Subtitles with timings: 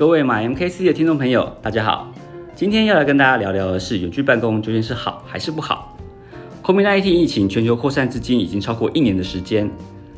[0.00, 2.10] 各位马 MKC 的听众朋友，大家好。
[2.54, 5.94] 今天要来跟大家聊聊的是远距办公究竟是好还是不好
[6.62, 9.70] ？COVID-19 疫情全球扩散至今已经超过一年的时间，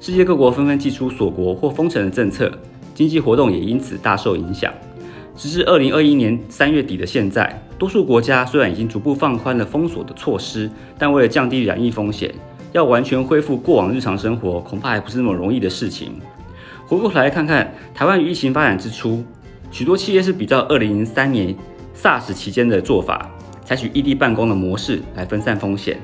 [0.00, 2.50] 世界各国纷纷祭出锁国或封城的政策，
[2.94, 4.72] 经济活动也因此大受影响。
[5.36, 12.34] 直至二零二一年三月底的现在，多数国家虽然已经逐步放宽了封锁的措施，但为了降低染疫风险，
[12.72, 16.12] 要完全恢复过往日常生活，恐怕还不是那么容易的事情。
[16.86, 19.22] 回过头来看看台湾与疫情发展之初。
[19.76, 21.54] 许多企业是比较二零零三年
[21.94, 23.30] SARS 期间的做法，
[23.62, 26.00] 采取异地办公的模式来分散风险，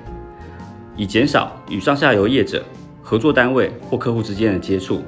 [0.94, 2.62] 以减少与上下游业者、
[3.02, 5.02] 合作单位或客户之间的接触。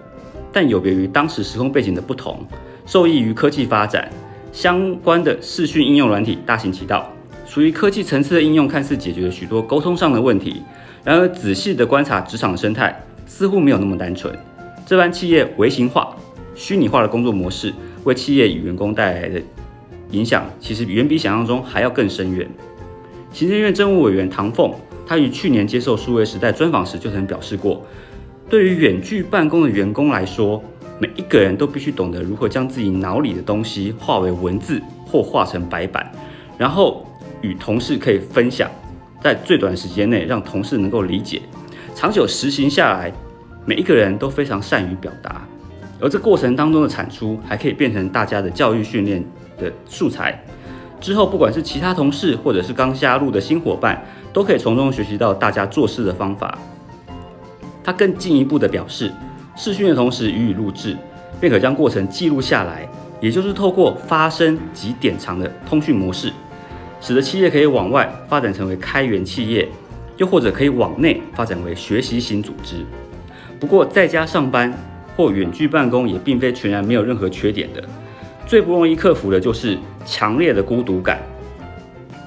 [0.51, 2.43] 但有别于当时时空背景的不同，
[2.87, 4.11] 受益于科技发展，
[4.51, 7.07] 相关的视讯应用软体大行其道，
[7.45, 10.63] 属于科技层次的应用看似解决了许多沟通上的问题。
[11.05, 14.35] 然而仔细的观察职场生态，似乎没有那么单纯。
[14.87, 16.17] 这般企业微型化、
[16.55, 17.71] 虚拟化的工作模式。
[18.05, 19.43] 为企业与员工带来的
[20.11, 22.49] 影响，其实远比想象中还要更深远。
[23.33, 24.73] 行政院政务委员唐凤，
[25.07, 27.85] 他于去年接受数位时代专访时就曾表示过，
[28.49, 30.63] 对于远距办公的员工来说，
[31.01, 36.13] 每一个人都必须懂得如何将自己脑里的东西化为文字或化成白板，
[36.57, 37.05] 然后
[37.41, 38.71] 与同事可以分享，
[39.21, 41.43] 在最短时间内让同事能够理解。
[41.97, 43.13] 长久实行下来，
[43.67, 45.45] 每一个人都非常善于表达。
[46.05, 49.25] 而这过程当中的产出，还可以变成大家的教育训练
[49.57, 50.39] 的素材。
[51.01, 56.59] 之后，不管是其他同事，或者是刚加入的新伙伴，都可以从中学习到大家做事的方法。
[57.83, 59.11] 他更进一步的表示，
[59.57, 60.95] 视讯的同时予以录制，
[61.41, 62.87] 便可将过程记录下来，
[63.19, 66.31] 也就是透过发声及点长的通讯模式，
[67.01, 69.67] 使得企业可以往外发展成为开源企业，
[70.19, 72.85] 又或者可以往内发展为学习型组织。
[73.59, 74.71] 不过，在家上班。
[75.17, 77.83] 或远距办公也并非全然没有任何缺点的，
[78.47, 81.23] 最不容易克服的就是强烈的孤独感、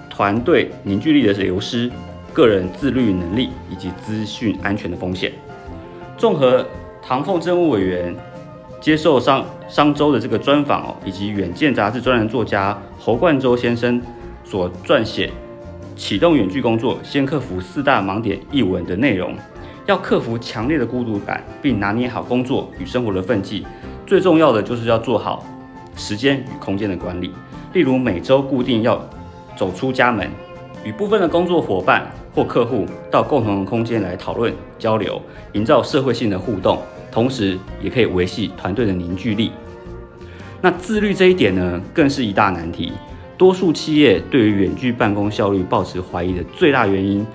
[0.10, 1.92] 团队凝聚力的流失、
[2.34, 5.32] 个人自律能力以及资讯安全的风险。
[6.18, 6.66] 综合
[7.02, 8.16] 唐凤政务委员
[8.80, 14.02] 接受商商周的这个专访哦，以及远见杂志专栏作家侯冠洲先生
[14.44, 15.28] 所撰写
[15.96, 19.36] 《启动远距工作，先克服四大盲点》一文的内容。
[19.88, 23.66] 要克服强烈的孤独感，并拿捏好工作与生活的分际，
[24.06, 25.46] 最重要的就是要做好
[25.96, 27.32] 时间与空间的管理。
[27.72, 29.02] 例如每周固定要
[29.56, 30.30] 走出家门，
[30.84, 32.06] 与部分的工作伙伴
[32.36, 35.22] 或客户到共同的空间来讨论交流，
[35.54, 39.54] 营造社会性的互动，同时也可以维系团队的凝聚力。
[40.62, 42.92] 那自律这一点呢，更是一大难题。
[43.38, 47.26] 多数企业对于远距办公效率抱持怀疑的最大原因。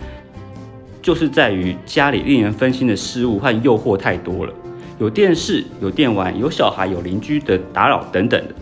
[1.03, 4.53] 就是在于家里令人分心的事物和诱惑太多了，
[5.01, 8.55] 有电视、有电玩、有小孩、有邻居的打扰等等的。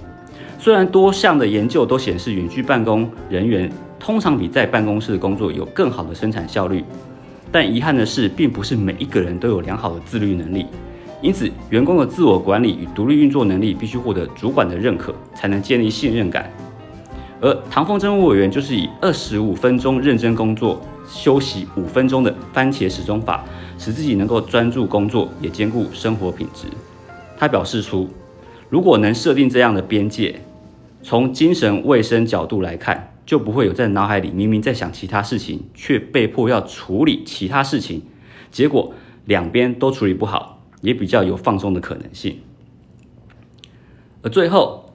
[0.59, 6.83] 虽然多项的研究都显示远距办公人员通常比在办公室工作有更好的生产效率，
[7.53, 10.65] 但遗憾的是，并不是每一个人都有良好的自律能力。
[11.21, 16.51] 因此，员工的自我管理与独立运作能力必须获得主管的认可，才能建立信任感。
[17.43, 20.81] 而唐凤政务委员就是以二十五分钟认真工作。
[21.10, 23.44] 休息五分钟的番茄时钟法，
[23.78, 26.69] 使自己能够专注工作，也兼顾生活品质。
[27.37, 28.09] 他表示出，
[28.69, 30.41] 如果能设定这样的边界，
[31.03, 38.03] 从精神卫生角度来看，就不会有在脑海里明明在想其他事情，却被迫要处理其他事情，
[38.50, 38.94] 结果
[39.25, 42.38] 两边都处理不好，也比较有放松的可能性。
[44.22, 44.94] 而最后，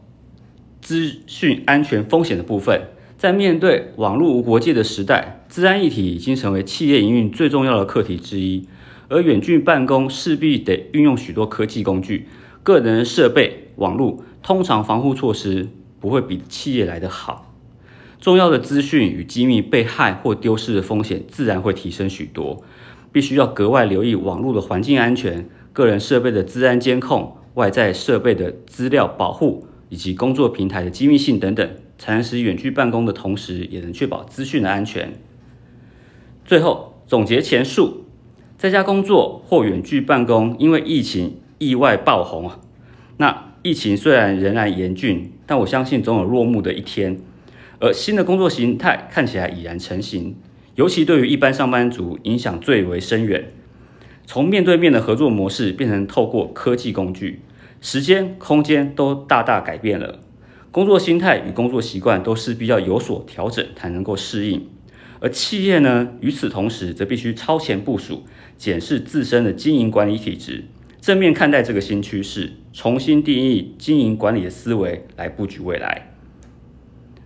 [0.82, 2.82] 资讯安全风险的部分。
[3.18, 8.68] 在面对网络无国界的时代，治安议题已经成为企业营运最重要的课题之一。
[9.08, 12.28] 而远距办公势必得运用许多科技工具，
[12.64, 17.54] 个人设备、网络通常防护措施不会比企业来得好。
[18.20, 22.64] 重要的资讯与机密被害或丢失的风险自然会提升许多，
[23.12, 31.70] 必须要格外留意网络的环境安全、个人设备的治安监控、外在设备的资料保护以及工作平台的机密性等等。
[31.98, 35.14] 才能使远距办公的同时，也能确保资讯的安全。
[36.46, 38.06] 最后总结前述，
[38.58, 42.60] 在家工作或远距办公，因为疫情意外爆红啊。
[43.18, 47.18] 那疫情虽然仍然严峻，但我相信总有落幕的一天。
[47.80, 50.36] 而新的工作形态看起来已然成型，
[50.76, 53.52] 尤其对于一般上班族影响最为深远。
[54.26, 57.42] 从面对面的合作模式变成透过科技工具，
[57.82, 60.20] 时间、空间都大大改变了。
[60.76, 64.68] 工作心态与工作习惯都势必要有所调整，才能够适应。
[65.22, 68.26] 而企业呢，与此同时则必须超前部署，
[68.58, 70.66] 检视自身的经营管理体制，
[71.00, 76.12] 正面看待这个新趋势，重新定义经营管理的思维来布局未来。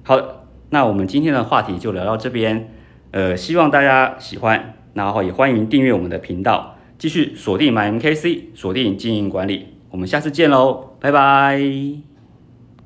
[0.04, 2.72] 好，那我们今天的话题就聊到这边，
[3.10, 12.09] 呃，希望大家喜欢，然后也欢迎订阅我们的频道，继续锁定 My MKC，锁定经营管理，我们下次见喽，拜拜。